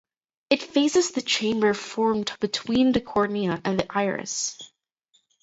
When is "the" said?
1.11-1.21, 2.91-3.01, 3.79-3.85